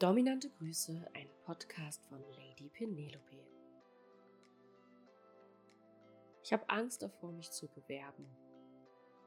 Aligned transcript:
Dominante 0.00 0.48
Grüße, 0.48 1.10
ein 1.12 1.28
Podcast 1.44 2.02
von 2.06 2.22
Lady 2.30 2.70
Penelope. 2.70 3.36
Ich 6.42 6.54
habe 6.54 6.66
Angst 6.70 7.02
davor, 7.02 7.32
mich 7.32 7.50
zu 7.50 7.68
bewerben. 7.68 8.24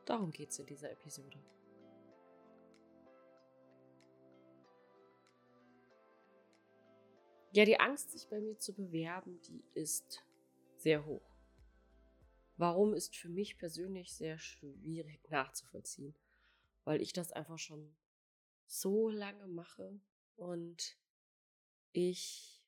Darum 0.06 0.32
geht 0.32 0.50
es 0.50 0.58
in 0.58 0.66
dieser 0.66 0.90
Episode. 0.90 1.38
Ja, 7.52 7.66
die 7.66 7.80
Angst, 7.80 8.10
sich 8.10 8.28
bei 8.28 8.42
mir 8.42 8.58
zu 8.58 8.74
bewerben, 8.74 9.40
die 9.42 9.64
ist 9.76 10.26
sehr 10.78 11.06
hoch. 11.06 11.36
Warum 12.58 12.96
ist 12.96 13.16
für 13.16 13.30
mich 13.30 13.60
persönlich 13.60 14.12
sehr 14.12 14.40
schwierig 14.40 15.30
nachzuvollziehen, 15.30 16.16
weil 16.84 17.00
ich 17.00 17.14
das 17.14 17.32
einfach 17.32 17.60
schon 17.60 17.96
so 18.66 19.08
lange 19.10 19.46
mache 19.46 20.02
und 20.36 20.98
ich 21.92 22.64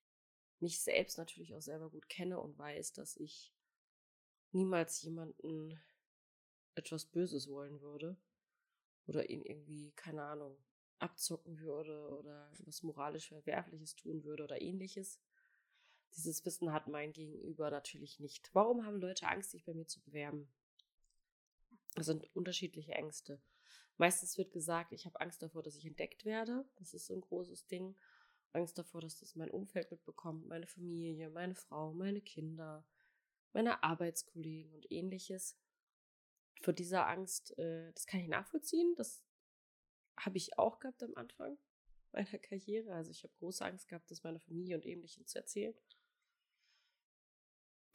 mich 0.60 0.80
selbst 0.80 1.18
natürlich 1.18 1.55
auch 1.55 1.62
selber 1.62 1.90
gut 1.90 2.08
kenne 2.10 2.40
und 2.40 2.58
weiß, 2.58 2.94
dass 2.94 3.18
ich 3.18 3.54
niemals 4.52 5.02
jemanden 5.02 5.80
etwas 6.76 7.05
Böses 7.05 7.50
wollen 7.50 7.82
würde 7.82 8.18
oder 9.05 9.30
ihn 9.30 9.41
irgendwie, 9.44 9.91
keine 9.91 10.24
Ahnung, 10.24 10.58
abzocken 11.00 11.60
würde 11.60 12.10
oder 12.18 12.52
was 12.60 12.84
moralisch 12.84 13.28
Verwerfliches 13.30 13.96
tun 13.96 14.24
würde 14.24 14.44
oder 14.44 14.62
ähnliches. 14.62 15.20
Dieses 16.16 16.46
Wissen 16.46 16.72
hat 16.72 16.88
mein 16.88 17.12
Gegenüber 17.12 17.70
natürlich 17.70 18.20
nicht. 18.20 18.50
Warum 18.54 18.86
haben 18.86 19.02
Leute 19.02 19.27
Angst, 19.27 19.52
sich 19.52 19.66
bei 19.66 19.74
mir 19.74 19.88
zu 19.88 20.02
bewerben? 20.02 20.50
Das 21.95 22.05
sind 22.08 22.30
unterschiedliche 22.35 22.94
Ängste. 22.94 23.41
Meistens 23.98 24.38
wird 24.38 24.52
gesagt, 24.52 24.91
ich 24.91 25.05
habe 25.05 25.20
Angst 25.22 25.41
davor, 25.41 25.63
dass 25.63 25.77
ich 25.77 25.85
entdeckt 25.85 26.26
werde. 26.26 26.66
Das 26.76 26.94
ist 26.94 27.05
so 27.05 27.13
ein 27.13 27.21
großes 27.21 27.68
Ding. 27.68 27.95
Angst 28.52 28.77
davor, 28.77 29.02
dass 29.02 29.20
das 29.20 29.35
mein 29.35 29.49
Umfeld 29.49 29.91
mitbekommt, 29.91 30.48
meine 30.48 30.68
Familie, 30.68 31.29
meine 31.29 31.55
Frau, 31.55 31.93
meine 31.93 32.21
Kinder, 32.21 32.85
meine 33.54 33.84
Arbeitskollegen 33.84 34.73
und 34.73 34.91
ähnliches. 34.91 35.57
Vor 36.62 36.73
dieser 36.73 37.07
Angst, 37.07 37.57
äh, 37.57 37.91
das 37.93 38.07
kann 38.07 38.20
ich 38.20 38.27
nachvollziehen. 38.27 38.96
Das 38.96 39.23
habe 40.18 40.38
ich 40.38 40.57
auch 40.57 40.79
gehabt 40.79 41.04
am 41.04 41.16
Anfang 41.16 41.57
meiner 42.12 42.40
Karriere. 42.40 42.93
Also 42.93 43.12
ich 43.12 43.23
habe 43.23 43.34
große 43.40 43.63
Angst 43.63 43.88
gehabt, 43.88 44.10
das 44.10 44.23
meiner 44.23 44.40
Familie 44.40 44.76
und 44.76 44.85
Ähnlichem 44.85 45.26
zu 45.26 45.38
erzählen. 45.38 45.76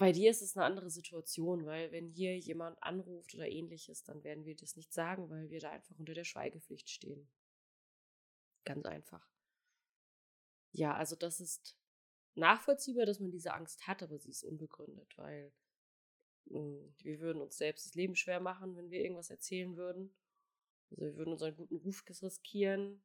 Bei 0.00 0.12
dir 0.12 0.30
ist 0.30 0.40
es 0.40 0.56
eine 0.56 0.64
andere 0.64 0.88
Situation, 0.88 1.66
weil 1.66 1.92
wenn 1.92 2.08
hier 2.08 2.38
jemand 2.38 2.82
anruft 2.82 3.34
oder 3.34 3.46
ähnliches, 3.46 4.02
dann 4.02 4.24
werden 4.24 4.46
wir 4.46 4.56
das 4.56 4.74
nicht 4.74 4.94
sagen, 4.94 5.28
weil 5.28 5.50
wir 5.50 5.60
da 5.60 5.72
einfach 5.72 5.94
unter 5.98 6.14
der 6.14 6.24
Schweigepflicht 6.24 6.88
stehen. 6.88 7.28
Ganz 8.64 8.86
einfach. 8.86 9.28
Ja, 10.72 10.94
also 10.94 11.16
das 11.16 11.38
ist 11.38 11.76
nachvollziehbar, 12.34 13.04
dass 13.04 13.20
man 13.20 13.30
diese 13.30 13.52
Angst 13.52 13.86
hat, 13.86 14.02
aber 14.02 14.18
sie 14.18 14.30
ist 14.30 14.42
unbegründet, 14.42 15.18
weil 15.18 15.52
mh, 16.46 16.60
hm, 16.60 16.94
wir 17.02 17.20
würden 17.20 17.42
uns 17.42 17.58
selbst 17.58 17.84
das 17.84 17.94
Leben 17.94 18.16
schwer 18.16 18.40
machen, 18.40 18.76
wenn 18.76 18.90
wir 18.90 19.02
irgendwas 19.02 19.28
erzählen 19.28 19.76
würden. 19.76 20.16
Also 20.88 21.04
wir 21.04 21.16
würden 21.16 21.32
unseren 21.32 21.54
guten 21.54 21.76
Ruf 21.76 22.02
riskieren, 22.08 23.02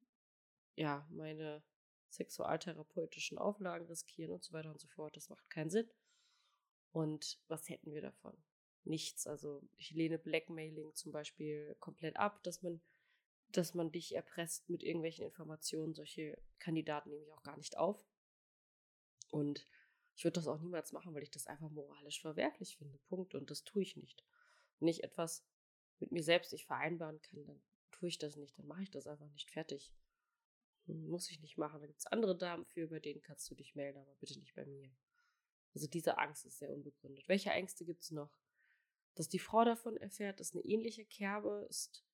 ja, 0.78 1.06
meine 1.12 1.62
sexualtherapeutischen 2.08 3.38
Auflagen 3.38 3.86
riskieren 3.86 4.32
und 4.32 4.46
so 4.46 4.54
weiter 4.54 4.72
und 4.72 4.80
so 4.80 4.88
fort. 4.88 5.18
Das 5.18 5.28
macht 5.28 5.50
keinen 5.50 5.70
Sinn. 5.70 5.90
Und 6.96 7.42
was 7.50 7.68
hätten 7.68 7.92
wir 7.92 8.02
davon? 8.02 8.38
Nichts. 8.86 9.28
Also 9.28 9.62
ich 9.76 9.92
lehne 9.92 10.18
Blackmailing 10.18 10.96
zum 10.96 11.12
Beispiel 11.12 11.76
komplett 11.82 12.16
ab, 12.16 12.42
dass 12.44 12.62
man, 12.62 12.80
dass 13.50 13.74
man 13.74 13.92
dich 13.92 14.16
erpresst 14.16 14.70
mit 14.70 14.82
irgendwelchen 14.82 15.26
Informationen. 15.26 15.94
Solche 15.94 16.42
Kandidaten 16.58 17.10
nehme 17.10 17.26
ich 17.26 17.34
auch 17.34 17.44
gar 17.44 17.58
nicht 17.58 17.78
auf. 17.78 18.02
Und 19.30 19.68
ich 20.16 20.24
würde 20.24 20.36
das 20.36 20.48
auch 20.48 20.58
niemals 20.58 20.94
machen, 20.94 21.14
weil 21.14 21.24
ich 21.24 21.32
das 21.32 21.48
einfach 21.48 21.70
moralisch 21.70 22.22
verwerflich 22.22 22.78
finde. 22.78 22.98
Punkt. 23.10 23.36
Und 23.36 23.52
das 23.52 23.66
tue 23.66 23.82
ich 23.82 23.98
nicht. 23.98 24.24
Wenn 24.80 24.88
ich 24.88 25.04
etwas 25.04 25.46
mit 26.00 26.14
mir 26.14 26.24
selbst 26.24 26.54
nicht 26.54 26.66
vereinbaren 26.66 27.22
kann, 27.22 27.46
dann 27.46 27.62
tue 27.92 28.08
ich 28.08 28.20
das 28.20 28.38
nicht. 28.38 28.58
Dann 28.58 28.68
mache 28.68 28.84
ich 28.84 28.92
das 28.92 29.06
einfach 29.06 29.30
nicht 29.32 29.52
fertig. 29.52 29.92
Muss 30.86 31.30
ich 31.30 31.42
nicht 31.42 31.58
machen. 31.58 31.82
Da 31.82 31.88
gibt 31.88 32.00
es 32.00 32.08
andere 32.08 32.38
Damen 32.38 32.64
für, 32.64 32.88
bei 32.88 33.02
denen 33.02 33.22
kannst 33.22 33.52
du 33.52 33.56
dich 33.56 33.76
melden, 33.76 34.00
aber 34.00 34.16
bitte 34.22 34.40
nicht 34.40 34.56
bei 34.56 34.66
mir. 34.66 34.90
Also 35.76 35.88
diese 35.88 36.18
Angst 36.18 36.46
ist 36.46 36.58
sehr 36.60 36.72
unbegründet. 36.72 37.28
Welche 37.28 37.52
Ängste 37.52 37.86
gibt 37.86 38.04
es 38.04 38.12
noch? 38.12 38.36
Dass 39.14 39.30
die 39.30 39.40
Frau 39.40 39.64
davon 39.64 39.98
erfährt, 39.98 40.40
dass 40.40 40.54
eine 40.54 40.64
ähnliche 40.64 41.06
Kerbe 41.06 41.68
ist 41.70 42.06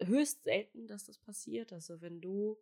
höchst 0.00 0.44
selten, 0.44 0.86
dass 0.86 1.04
das 1.04 1.18
passiert. 1.18 1.72
Also 1.72 2.00
wenn 2.00 2.20
du 2.20 2.58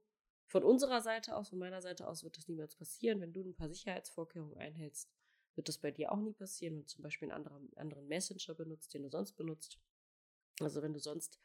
von 0.47 0.65
unserer 0.65 1.01
Seite 1.01 1.37
aus, 1.37 1.49
von 1.49 1.59
meiner 1.59 1.81
Seite 1.81 2.07
aus 2.07 2.25
wird 2.25 2.37
das 2.37 2.49
niemals 2.49 2.75
passieren. 2.77 3.21
Wenn 3.21 3.33
du 3.33 3.43
ein 3.43 3.55
paar 3.55 3.71
Sicherheitsvorkehrungen 3.71 4.57
einhältst, 4.59 5.11
wird 5.55 5.69
das 5.69 5.79
bei 5.79 5.91
dir 5.91 6.13
auch 6.13 6.21
nie 6.21 6.33
passieren, 6.33 6.75
wenn 6.75 6.83
du 6.83 6.87
zum 6.87 7.03
Beispiel 7.03 7.31
einen 7.31 7.47
anderen, 7.47 7.77
anderen 7.77 8.09
Messenger 8.09 8.55
benutzt, 8.55 8.93
den 8.95 9.03
du 9.03 9.11
sonst 9.11 9.33
benutzt. 9.33 9.79
Also 10.61 10.83
wenn 10.83 10.93
du 10.93 10.99
sonst 10.99 11.39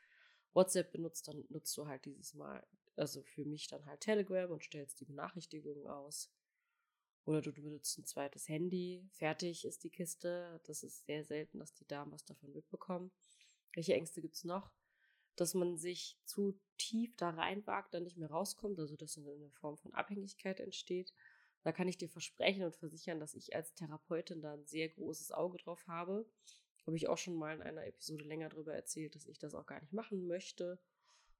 WhatsApp 0.53 0.91
benutzt, 0.91 1.28
dann 1.28 1.45
nutzt 1.50 1.78
du 1.78 1.88
halt 1.88 2.06
dieses 2.06 2.34
Mal, 2.34 2.66
also 2.95 3.22
für 3.24 3.45
mich 3.45 3.68
dann 3.68 3.85
halt 3.85 4.01
Telegram 4.01 4.51
und 4.51 4.63
stellst 4.63 5.00
die 5.00 5.06
Benachrichtigungen 5.06 5.88
aus. 5.88 6.31
Oder 7.27 7.41
du 7.41 7.51
benutzt 7.51 7.97
ein 7.97 8.05
zweites 8.05 8.47
Handy, 8.47 9.05
fertig 9.11 9.65
ist 9.65 9.83
die 9.83 9.89
Kiste. 9.89 10.61
Das 10.63 10.81
ist 10.81 11.05
sehr 11.05 11.25
selten, 11.25 11.59
dass 11.59 11.73
die 11.73 11.85
Damen 11.85 12.13
was 12.13 12.23
davon 12.23 12.53
mitbekommen. 12.53 13.11
Welche 13.73 13.95
Ängste 13.95 14.21
gibt 14.21 14.35
es 14.35 14.45
noch? 14.45 14.71
Dass 15.35 15.53
man 15.53 15.77
sich 15.77 16.17
zu 16.23 16.57
tief 16.77 17.17
da 17.17 17.31
reinwagt, 17.31 17.93
dann 17.93 18.03
nicht 18.03 18.15
mehr 18.15 18.31
rauskommt, 18.31 18.79
also 18.79 18.95
dass 18.95 19.17
eine 19.17 19.51
Form 19.51 19.77
von 19.77 19.93
Abhängigkeit 19.93 20.61
entsteht. 20.61 21.13
Da 21.63 21.73
kann 21.73 21.89
ich 21.89 21.97
dir 21.97 22.07
versprechen 22.07 22.63
und 22.63 22.77
versichern, 22.77 23.19
dass 23.19 23.33
ich 23.33 23.53
als 23.53 23.73
Therapeutin 23.73 24.41
da 24.41 24.53
ein 24.53 24.65
sehr 24.65 24.88
großes 24.88 25.33
Auge 25.33 25.57
drauf 25.57 25.85
habe. 25.85 26.25
Habe 26.85 26.95
ich 26.95 27.09
auch 27.09 27.17
schon 27.17 27.35
mal 27.35 27.53
in 27.53 27.61
einer 27.61 27.85
Episode 27.85 28.23
länger 28.23 28.47
darüber 28.47 28.73
erzählt, 28.73 29.15
dass 29.15 29.27
ich 29.27 29.38
das 29.38 29.53
auch 29.53 29.65
gar 29.65 29.81
nicht 29.81 29.91
machen 29.91 30.27
möchte 30.27 30.79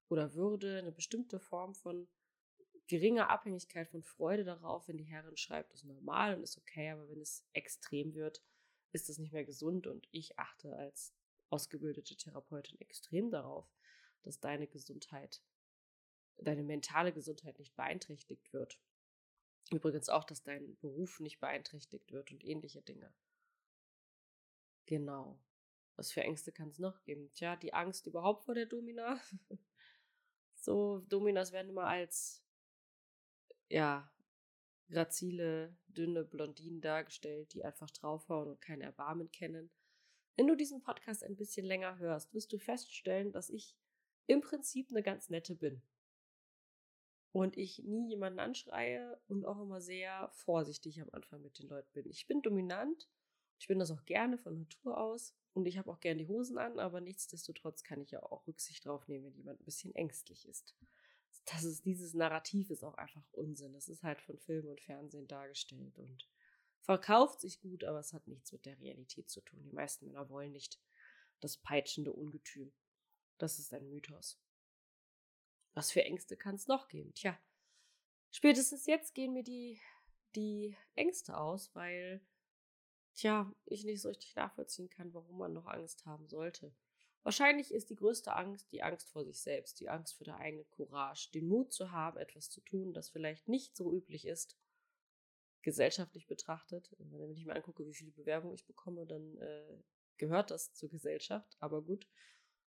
oder 0.10 0.34
würde. 0.34 0.80
Eine 0.80 0.92
bestimmte 0.92 1.40
Form 1.40 1.76
von 1.76 2.10
geringe 2.88 3.30
Abhängigkeit 3.30 3.90
von 3.90 4.04
Freude 4.04 4.44
darauf, 4.44 4.88
wenn 4.88 4.98
die 4.98 5.04
Herrin 5.04 5.38
schreibt, 5.38 5.74
ist 5.74 5.86
normal 5.86 6.36
und 6.36 6.44
ist 6.44 6.58
okay, 6.58 6.90
aber 6.90 7.08
wenn 7.10 7.22
es 7.22 7.46
extrem 7.54 8.14
wird, 8.16 8.42
ist 8.94 9.10
es 9.10 9.18
nicht 9.18 9.34
mehr 9.34 9.46
gesund 9.46 9.88
und 9.88 10.08
ich 10.12 10.40
achte 10.40 10.76
als 10.76 11.14
ausgebildete 11.50 12.16
Therapeutin 12.16 12.80
extrem 12.80 13.30
darauf, 13.30 13.70
dass 14.24 14.40
deine 14.40 14.68
Gesundheit, 14.68 15.42
deine 16.38 16.64
mentale 16.64 17.14
Gesundheit 17.14 17.60
nicht 17.60 17.76
beeinträchtigt 17.76 18.52
wird. 18.54 18.80
Übrigens 19.72 20.10
auch, 20.10 20.24
dass 20.24 20.44
dein 20.44 20.78
Beruf 20.78 21.20
nicht 21.20 21.40
beeinträchtigt 21.40 22.12
wird 22.12 22.32
und 22.32 22.44
ähnliche 22.44 22.82
Dinge. 22.82 23.14
Genau. 24.86 25.40
Was 25.98 26.12
für 26.12 26.22
Ängste 26.22 26.52
kann 26.52 26.70
es 26.70 26.80
noch 26.80 27.04
geben? 27.04 27.32
Tja, 27.34 27.56
die 27.56 27.74
Angst 27.74 28.08
überhaupt 28.08 28.46
vor 28.46 28.54
der 28.56 28.66
Domina. 28.66 29.20
so, 30.56 31.00
Dominas 31.10 31.52
werden 31.52 31.70
immer 31.70 31.88
als 31.88 32.47
ja, 33.70 34.10
grazile, 34.90 35.76
dünne 35.88 36.24
Blondinen 36.24 36.82
dargestellt, 36.82 37.54
die 37.54 37.64
einfach 37.64 37.90
draufhauen 37.90 38.50
und 38.50 38.62
kein 38.62 38.82
Erbarmen 38.82 39.32
kennen. 39.32 39.70
Wenn 40.36 40.48
du 40.48 40.56
diesen 40.56 40.82
Podcast 40.82 41.24
ein 41.24 41.36
bisschen 41.36 41.66
länger 41.66 41.98
hörst, 41.98 42.34
wirst 42.34 42.54
du 42.54 42.58
feststellen, 42.58 43.32
dass 43.32 43.50
ich 43.50 43.76
im 44.28 44.42
Prinzip 44.42 44.90
eine 44.92 45.04
ganz 45.04 45.30
nette 45.30 45.56
bin. 45.56 45.82
Und 47.32 47.58
ich 47.58 47.80
nie 47.80 48.10
jemanden 48.10 48.40
anschreie 48.40 49.20
und 49.28 49.46
auch 49.46 49.62
immer 49.62 49.82
sehr 49.82 50.30
vorsichtig 50.32 51.02
am 51.02 51.10
Anfang 51.12 51.42
mit 51.42 51.60
den 51.60 51.68
Leuten 51.68 51.92
bin. 51.94 52.08
Ich 52.08 52.26
bin 52.26 52.42
dominant, 52.42 53.10
ich 53.60 53.68
bin 53.68 53.80
das 53.80 53.92
auch 53.92 54.06
gerne 54.06 54.38
von 54.38 54.58
Natur 54.58 54.98
aus 54.98 55.36
und 55.54 55.66
ich 55.66 55.78
habe 55.78 55.92
auch 55.92 56.00
gerne 56.00 56.20
die 56.20 56.28
Hosen 56.28 56.58
an, 56.58 56.80
aber 56.80 57.02
nichtsdestotrotz 57.02 57.84
kann 57.84 58.02
ich 58.02 58.12
ja 58.12 58.24
auch 58.24 58.48
Rücksicht 58.48 58.86
drauf 58.86 59.08
nehmen, 59.08 59.26
wenn 59.26 59.36
jemand 59.36 59.60
ein 59.60 59.66
bisschen 59.66 59.94
ängstlich 59.94 60.48
ist 60.48 60.76
das 61.48 61.64
ist, 61.64 61.86
dieses 61.86 62.14
Narrativ 62.14 62.70
ist 62.70 62.84
auch 62.84 62.96
einfach 62.96 63.24
Unsinn. 63.32 63.74
Das 63.74 63.88
ist 63.88 64.04
halt 64.04 64.22
von 64.22 64.38
Film 64.38 64.68
und 64.68 64.82
Fernsehen 64.82 65.28
dargestellt 65.28 65.98
und 65.98 66.28
verkauft 66.82 67.40
sich 67.40 67.62
gut, 67.62 67.86
aber 67.86 68.00
es 68.00 68.14
hat 68.14 68.28
nichts 68.28 68.52
mit 68.52 68.66
der 68.66 68.78
Realität 68.80 69.30
zu 69.30 69.42
tun. 69.42 69.64
Die 69.64 69.72
meisten 69.72 70.06
Männer 70.08 70.30
wollen 70.30 70.52
nicht 70.52 70.80
das 71.40 71.58
peitschende 71.58 72.12
Ungetüm. 72.12 72.74
Das 73.38 73.60
ist 73.60 73.74
ein 73.74 73.90
Mythos. 73.90 74.42
Was 75.74 75.92
für 75.92 76.04
Ängste 76.04 76.36
kann 76.36 76.56
es 76.56 76.68
noch 76.68 76.90
geben? 76.90 77.14
Tja, 77.14 77.40
spätestens 78.32 78.86
jetzt 78.86 79.14
gehen 79.14 79.32
mir 79.32 79.44
die, 79.44 79.80
die 80.36 80.76
Ängste 80.96 81.38
aus, 81.38 81.74
weil, 81.76 82.20
tja, 83.16 83.54
ich 83.66 83.86
nicht 83.86 84.02
so 84.02 84.10
richtig 84.10 84.36
nachvollziehen 84.36 84.90
kann, 84.90 85.14
warum 85.14 85.38
man 85.38 85.54
noch 85.54 85.68
Angst 85.68 86.06
haben 86.06 86.28
sollte. 86.28 86.76
Wahrscheinlich 87.24 87.74
ist 87.74 87.90
die 87.90 87.96
größte 87.96 88.34
Angst 88.34 88.72
die 88.72 88.84
Angst 88.84 89.10
vor 89.10 89.26
sich 89.26 89.42
selbst, 89.42 89.80
die 89.80 89.90
Angst 89.90 90.16
vor 90.16 90.26
der 90.26 90.38
eigenen 90.38 90.70
Courage, 90.70 91.30
den 91.34 91.48
Mut 91.48 91.74
zu 91.74 91.92
haben, 91.92 92.18
etwas 92.18 92.50
zu 92.50 92.62
tun, 92.62 92.94
das 92.94 93.10
vielleicht 93.10 93.48
nicht 93.50 93.76
so 93.76 93.94
üblich 93.94 94.26
ist, 94.26 94.58
gesellschaftlich 95.62 96.28
betrachtet. 96.28 96.96
Wenn 97.00 97.32
ich 97.32 97.46
mir 97.46 97.56
angucke, 97.56 97.86
wie 97.86 97.94
viele 97.94 98.12
Bewerbungen 98.12 98.56
ich 98.56 98.66
bekomme, 98.66 99.06
dann 99.06 99.38
äh, 99.38 99.84
gehört 100.18 100.52
das 100.52 100.74
zur 100.74 100.90
Gesellschaft. 100.90 101.58
Aber 101.60 101.82
gut, 101.82 102.08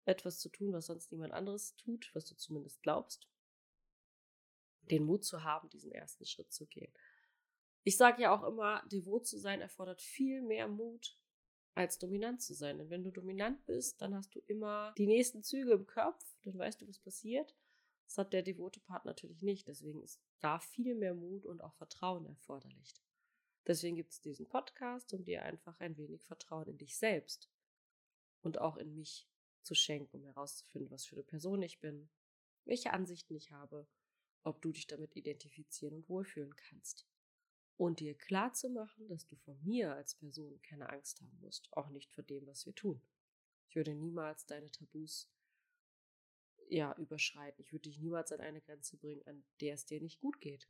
etwas 0.06 0.38
zu 0.38 0.48
tun, 0.48 0.72
was 0.72 0.86
sonst 0.86 1.12
niemand 1.12 1.34
anderes 1.34 1.76
tut, 1.76 2.10
was 2.14 2.24
du 2.24 2.34
zumindest 2.34 2.82
glaubst. 2.82 3.28
den 4.90 5.04
Mut 5.04 5.24
zu 5.24 5.44
haben, 5.44 5.68
diesen 5.68 5.92
ersten 5.92 6.24
Schritt 6.24 6.52
zu 6.52 6.66
gehen. 6.66 6.92
Ich 7.84 7.96
sage 7.96 8.22
ja 8.22 8.34
auch 8.34 8.42
immer, 8.46 8.82
devot 8.86 9.26
zu 9.26 9.38
sein 9.38 9.60
erfordert 9.60 10.00
viel 10.00 10.42
mehr 10.42 10.68
Mut, 10.68 11.18
als 11.78 11.96
dominant 11.96 12.42
zu 12.42 12.54
sein. 12.54 12.76
Denn 12.78 12.90
wenn 12.90 13.04
du 13.04 13.12
dominant 13.12 13.64
bist, 13.64 14.02
dann 14.02 14.12
hast 14.12 14.34
du 14.34 14.40
immer 14.48 14.92
die 14.98 15.06
nächsten 15.06 15.44
Züge 15.44 15.72
im 15.72 15.86
Kopf, 15.86 16.24
dann 16.42 16.58
weißt 16.58 16.80
du, 16.80 16.88
was 16.88 16.98
passiert. 16.98 17.54
Das 18.06 18.18
hat 18.18 18.32
der 18.32 18.42
devote 18.42 18.80
Part 18.80 19.04
natürlich 19.04 19.42
nicht. 19.42 19.68
Deswegen 19.68 20.02
ist 20.02 20.20
da 20.40 20.58
viel 20.58 20.96
mehr 20.96 21.14
Mut 21.14 21.46
und 21.46 21.60
auch 21.62 21.74
Vertrauen 21.74 22.26
erforderlich. 22.26 22.94
Deswegen 23.64 23.94
gibt 23.94 24.10
es 24.10 24.20
diesen 24.20 24.48
Podcast, 24.48 25.14
um 25.14 25.24
dir 25.24 25.44
einfach 25.44 25.78
ein 25.78 25.96
wenig 25.96 26.24
Vertrauen 26.24 26.66
in 26.66 26.78
dich 26.78 26.96
selbst 26.96 27.48
und 28.42 28.58
auch 28.58 28.76
in 28.76 28.96
mich 28.96 29.28
zu 29.62 29.76
schenken, 29.76 30.16
um 30.16 30.24
herauszufinden, 30.24 30.90
was 30.90 31.06
für 31.06 31.14
eine 31.14 31.22
Person 31.22 31.62
ich 31.62 31.78
bin, 31.78 32.08
welche 32.64 32.92
Ansichten 32.92 33.36
ich 33.36 33.52
habe, 33.52 33.86
ob 34.42 34.62
du 34.62 34.72
dich 34.72 34.88
damit 34.88 35.14
identifizieren 35.14 35.94
und 35.94 36.08
wohlfühlen 36.08 36.56
kannst. 36.56 37.07
Und 37.78 38.00
dir 38.00 38.14
klar 38.14 38.52
zu 38.52 38.68
machen, 38.68 39.06
dass 39.08 39.24
du 39.28 39.36
von 39.36 39.56
mir 39.62 39.94
als 39.94 40.16
Person 40.16 40.60
keine 40.62 40.90
Angst 40.90 41.20
haben 41.22 41.38
musst, 41.40 41.68
auch 41.72 41.90
nicht 41.90 42.12
vor 42.12 42.24
dem, 42.24 42.44
was 42.46 42.66
wir 42.66 42.74
tun. 42.74 43.00
Ich 43.68 43.76
würde 43.76 43.94
niemals 43.94 44.46
deine 44.46 44.68
Tabus 44.70 45.30
ja 46.68 46.92
überschreiten. 46.98 47.62
Ich 47.62 47.72
würde 47.72 47.88
dich 47.88 48.00
niemals 48.00 48.32
an 48.32 48.40
eine 48.40 48.60
Grenze 48.60 48.96
bringen, 48.96 49.22
an 49.26 49.44
der 49.60 49.74
es 49.74 49.86
dir 49.86 50.00
nicht 50.00 50.18
gut 50.18 50.40
geht. 50.40 50.68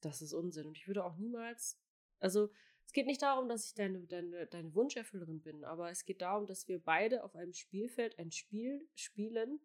Das 0.00 0.22
ist 0.22 0.32
Unsinn. 0.32 0.66
Und 0.66 0.76
ich 0.76 0.88
würde 0.88 1.04
auch 1.04 1.16
niemals, 1.16 1.78
also 2.18 2.50
es 2.84 2.92
geht 2.92 3.06
nicht 3.06 3.22
darum, 3.22 3.48
dass 3.48 3.66
ich 3.66 3.74
deine, 3.74 4.00
deine, 4.08 4.48
deine 4.48 4.74
Wunscherfüllerin 4.74 5.40
bin, 5.40 5.62
aber 5.62 5.90
es 5.92 6.04
geht 6.04 6.20
darum, 6.20 6.48
dass 6.48 6.66
wir 6.66 6.82
beide 6.82 7.22
auf 7.22 7.36
einem 7.36 7.52
Spielfeld 7.52 8.18
ein 8.18 8.32
Spiel 8.32 8.88
spielen, 8.96 9.60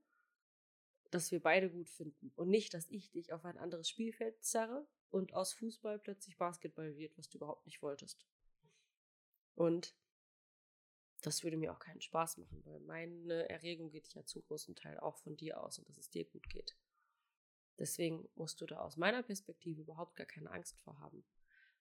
das 1.10 1.32
wir 1.32 1.42
beide 1.42 1.72
gut 1.72 1.90
finden. 1.90 2.32
Und 2.36 2.50
nicht, 2.50 2.76
dass 2.76 2.88
ich 2.90 3.10
dich 3.10 3.34
auf 3.34 3.44
ein 3.44 3.58
anderes 3.58 3.90
Spielfeld 3.90 4.44
zerre 4.44 4.88
und 5.10 5.34
aus 5.34 5.54
Fußball 5.54 6.00
plötzlich 6.00 6.38
Basketball 6.38 6.96
wird, 6.98 7.18
was 7.18 7.30
du 7.30 7.38
überhaupt 7.38 7.66
nicht 7.66 7.82
wolltest. 7.82 8.26
Und 9.56 9.96
das 11.22 11.44
würde 11.44 11.58
mir 11.58 11.72
auch 11.72 11.80
keinen 11.80 12.02
Spaß 12.02 12.38
machen, 12.38 12.62
weil 12.66 12.80
meine 12.82 13.50
Erregung 13.50 13.90
geht 13.90 14.14
ja 14.14 14.24
zum 14.26 14.44
großen 14.44 14.76
Teil 14.76 15.00
auch 15.00 15.18
von 15.18 15.36
dir 15.36 15.62
aus 15.62 15.80
und 15.80 15.90
dass 15.90 15.98
es 15.98 16.10
dir 16.10 16.26
gut 16.26 16.48
geht. 16.50 16.78
Deswegen 17.80 18.28
musst 18.36 18.62
du 18.62 18.66
da 18.66 18.80
aus 18.80 18.98
meiner 18.98 19.24
Perspektive 19.24 19.82
überhaupt 19.82 20.16
gar 20.16 20.26
keine 20.26 20.52
Angst 20.52 20.80
vor 20.82 21.00
haben. 21.00 21.24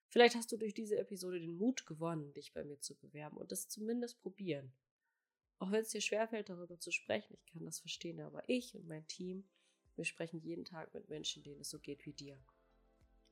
Vielleicht 0.09 0.35
hast 0.35 0.51
du 0.51 0.57
durch 0.57 0.73
diese 0.73 0.97
Episode 0.97 1.39
den 1.39 1.57
Mut 1.57 1.85
gewonnen, 1.85 2.33
dich 2.33 2.53
bei 2.53 2.63
mir 2.63 2.79
zu 2.79 2.95
bewerben 2.95 3.37
und 3.37 3.51
das 3.51 3.67
zumindest 3.67 4.21
probieren. 4.21 4.73
Auch 5.59 5.71
wenn 5.71 5.81
es 5.81 5.89
dir 5.89 6.01
schwerfällt, 6.01 6.49
darüber 6.49 6.79
zu 6.79 6.91
sprechen, 6.91 7.33
ich 7.33 7.45
kann 7.47 7.65
das 7.65 7.79
verstehen, 7.79 8.19
aber 8.21 8.47
ich 8.47 8.75
und 8.75 8.87
mein 8.87 9.07
Team, 9.07 9.49
wir 9.95 10.05
sprechen 10.05 10.39
jeden 10.39 10.65
Tag 10.65 10.93
mit 10.93 11.09
Menschen, 11.09 11.43
denen 11.43 11.61
es 11.61 11.69
so 11.69 11.79
geht 11.79 12.05
wie 12.05 12.13
dir. 12.13 12.39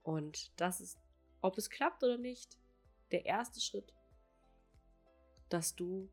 Und 0.05 0.51
das 0.61 0.81
ist, 0.81 0.99
ob 1.41 1.57
es 1.57 1.69
klappt 1.69 2.03
oder 2.03 2.19
nicht, 2.19 2.59
der 3.11 3.25
erste 3.25 3.59
Schritt, 3.59 3.91
dass 5.49 5.75
du 5.75 6.09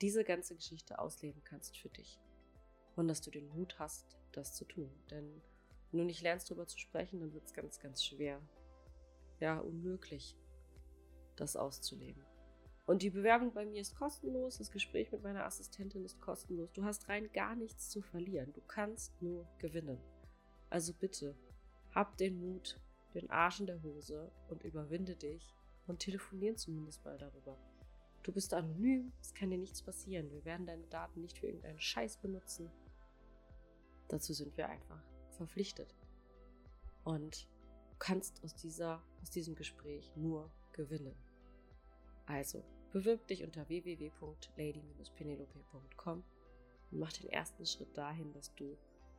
diese 0.00 0.24
ganze 0.24 0.56
Geschichte 0.56 0.98
ausleben 0.98 1.44
kannst 1.44 1.78
für 1.78 1.90
dich. 1.90 2.18
Und 2.96 3.06
dass 3.06 3.20
du 3.20 3.30
den 3.30 3.48
Mut 3.48 3.78
hast, 3.78 4.16
das 4.32 4.54
zu 4.54 4.64
tun. 4.64 4.90
Denn 5.10 5.42
wenn 5.90 5.98
du 5.98 6.04
nicht 6.04 6.22
lernst, 6.22 6.50
darüber 6.50 6.66
zu 6.66 6.78
sprechen, 6.78 7.20
dann 7.20 7.34
wird 7.34 7.44
es 7.44 7.52
ganz, 7.52 7.78
ganz 7.80 8.02
schwer, 8.02 8.40
ja 9.40 9.58
unmöglich, 9.58 10.36
das 11.36 11.54
auszuleben. 11.54 12.24
Und 12.86 13.02
die 13.02 13.10
Bewerbung 13.10 13.52
bei 13.52 13.66
mir 13.66 13.82
ist 13.82 13.94
kostenlos, 13.94 14.56
das 14.56 14.70
Gespräch 14.70 15.12
mit 15.12 15.22
meiner 15.22 15.44
Assistentin 15.44 16.04
ist 16.04 16.20
kostenlos. 16.20 16.72
Du 16.72 16.84
hast 16.84 17.08
rein 17.08 17.30
gar 17.32 17.56
nichts 17.56 17.90
zu 17.90 18.00
verlieren. 18.00 18.52
Du 18.54 18.62
kannst 18.62 19.20
nur 19.20 19.46
gewinnen. 19.58 19.98
Also 20.70 20.94
bitte, 20.94 21.36
hab 21.94 22.16
den 22.16 22.40
Mut, 22.40 22.80
den 23.14 23.30
Arsch 23.30 23.60
in 23.60 23.66
der 23.66 23.82
Hose 23.82 24.30
und 24.48 24.64
überwinde 24.64 25.16
dich 25.16 25.54
und 25.86 26.00
telefonieren 26.00 26.56
zumindest 26.56 27.04
mal 27.04 27.18
darüber. 27.18 27.58
Du 28.22 28.32
bist 28.32 28.54
anonym, 28.54 29.12
es 29.20 29.34
kann 29.34 29.50
dir 29.50 29.58
nichts 29.58 29.82
passieren. 29.82 30.30
Wir 30.30 30.44
werden 30.44 30.66
deine 30.66 30.86
Daten 30.86 31.20
nicht 31.20 31.38
für 31.38 31.46
irgendeinen 31.46 31.80
Scheiß 31.80 32.18
benutzen. 32.18 32.70
Dazu 34.08 34.32
sind 34.32 34.56
wir 34.56 34.68
einfach 34.68 35.02
verpflichtet. 35.30 35.94
Und 37.04 37.48
kannst 37.98 38.42
aus, 38.42 38.54
dieser, 38.54 39.02
aus 39.20 39.28
diesem 39.30 39.54
Gespräch 39.54 40.10
nur 40.16 40.50
gewinnen. 40.72 41.14
Also, 42.26 42.64
bewirb 42.92 43.28
dich 43.28 43.44
unter 43.44 43.68
www.lady-penelope.com 43.68 46.24
und 46.90 46.98
mach 46.98 47.12
den 47.12 47.28
ersten 47.28 47.66
Schritt 47.66 47.94
dahin, 47.96 48.32
dass 48.32 48.52
du 48.54 48.76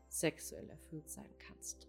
sexuell 0.10 0.70
erfüllt 0.70 1.10
sein 1.10 1.34
kannst. 1.38 1.88